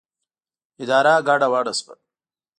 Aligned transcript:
اداره 0.83 1.13
ګډه 1.27 1.47
وډه 1.53 1.73
شوه. 1.79 1.95